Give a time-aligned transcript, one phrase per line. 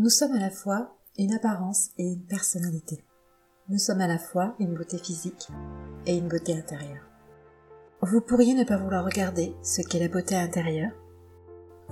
[0.00, 3.04] Nous sommes à la fois une apparence et une personnalité.
[3.68, 5.48] Nous sommes à la fois une beauté physique
[6.06, 7.04] et une beauté intérieure.
[8.00, 10.92] Vous pourriez ne pas vouloir regarder ce qu'est la beauté intérieure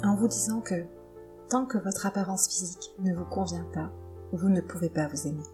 [0.03, 0.87] en vous disant que
[1.51, 3.93] tant que votre apparence physique ne vous convient pas,
[4.33, 5.45] vous ne pouvez pas vous aimer.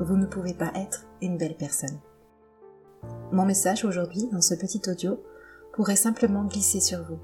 [0.00, 2.00] Vous ne pouvez pas être une belle personne.
[3.30, 5.22] Mon message aujourd'hui dans ce petit audio
[5.72, 7.20] pourrait simplement glisser sur vous.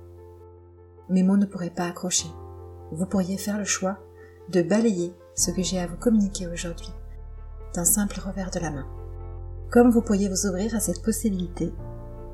[1.09, 2.29] Mes mots ne pourraient pas accrocher.
[2.93, 3.99] Vous pourriez faire le choix
[4.51, 6.91] de balayer ce que j'ai à vous communiquer aujourd'hui
[7.75, 8.87] d'un simple revers de la main.
[9.71, 11.73] Comme vous pourriez vous ouvrir à cette possibilité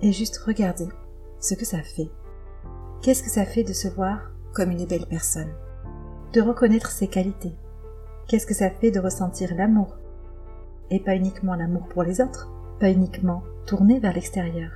[0.00, 0.88] et juste regarder
[1.41, 2.10] ce que ça fait.
[3.02, 5.52] Qu'est-ce que ça fait de se voir comme une belle personne?
[6.32, 7.55] De reconnaître ses qualités
[8.28, 9.98] Qu'est-ce que ça fait de ressentir l'amour?
[10.91, 14.70] Et pas uniquement l'amour pour les autres, pas uniquement tourné vers l'extérieur,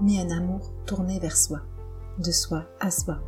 [0.00, 1.60] mais un amour tourné vers soi,
[2.18, 3.20] de soi à soi.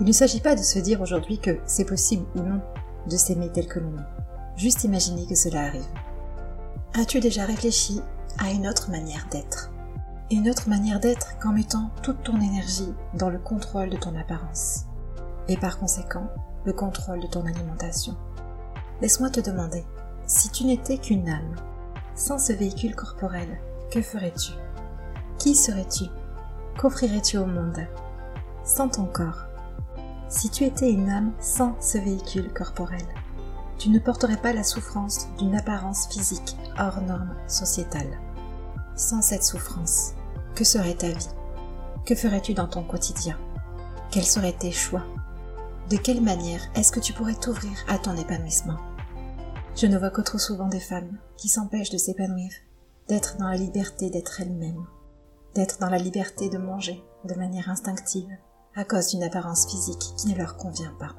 [0.00, 2.60] Il ne s'agit pas de se dire aujourd'hui que c'est possible ou non
[3.06, 4.56] de s'aimer tel que l'on est.
[4.56, 5.86] Juste imaginer que cela arrive.
[6.94, 8.00] As-tu déjà réfléchi
[8.38, 9.72] à une autre manière d'être?
[10.30, 14.84] Une autre manière d'être qu'en mettant toute ton énergie dans le contrôle de ton apparence
[15.48, 16.28] et par conséquent
[16.64, 18.14] le contrôle de ton alimentation.
[19.00, 19.84] Laisse-moi te demander,
[20.26, 21.56] si tu n'étais qu'une âme,
[22.14, 23.48] sans ce véhicule corporel,
[23.90, 24.52] que ferais-tu?
[25.38, 26.04] Qui serais-tu?
[26.78, 27.80] Qu'offrirais-tu au monde?
[28.64, 29.47] Sans ton corps,
[30.28, 33.04] si tu étais une âme sans ce véhicule corporel,
[33.78, 38.18] tu ne porterais pas la souffrance d'une apparence physique hors norme sociétale.
[38.96, 40.12] Sans cette souffrance,
[40.54, 41.28] que serait ta vie?
[42.04, 43.38] Que ferais-tu dans ton quotidien?
[44.10, 45.04] Quels seraient tes choix?
[45.88, 48.78] De quelle manière est-ce que tu pourrais t'ouvrir à ton épanouissement?
[49.76, 52.50] Je ne vois que trop souvent des femmes qui s'empêchent de s'épanouir,
[53.08, 54.84] d'être dans la liberté d'être elles-mêmes,
[55.54, 58.28] d'être dans la liberté de manger de manière instinctive,
[58.78, 61.16] à cause d'une apparence physique qui ne leur convient pas.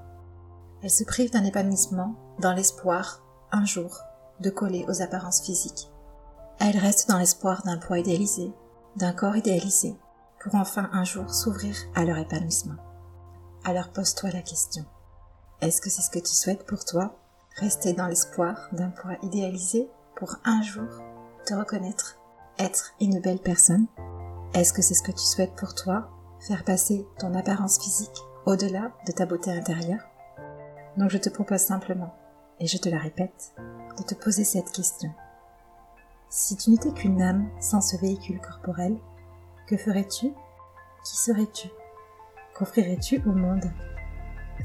[0.82, 4.00] Elles se privent d'un épanouissement dans l'espoir, un jour,
[4.40, 5.90] de coller aux apparences physiques.
[6.60, 8.54] Elles restent dans l'espoir d'un poids idéalisé,
[8.95, 9.94] d'un corps idéalisé,
[10.42, 12.78] pour enfin un jour s'ouvrir à leur épanouissement.
[13.66, 14.86] Alors pose-toi la question.
[15.60, 17.20] Est-ce que c'est ce que tu souhaites pour toi
[17.58, 20.88] Rester dans l'espoir d'un poids idéalisé pour un jour
[21.45, 22.16] te reconnaître,
[22.58, 23.88] être une belle personne?
[24.54, 28.92] Est-ce que c'est ce que tu souhaites pour toi faire passer ton apparence physique au-delà
[29.05, 30.02] de ta beauté intérieure.
[30.98, 32.14] Donc je te propose simplement,
[32.60, 33.54] et je te la répète,
[33.98, 35.11] de te poser cette question.
[36.30, 38.98] Si tu n'étais qu'une âme sans ce véhicule corporel,
[39.67, 40.33] que ferais-tu?
[41.04, 41.70] Qui serais-tu?
[42.56, 43.71] Qu'offrirais-tu au monde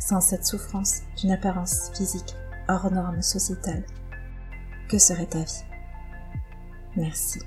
[0.01, 2.35] sans cette souffrance d'une apparence physique
[2.69, 3.85] hors norme sociétale?
[4.89, 5.65] Que serait ta vie?
[6.97, 7.41] Merci.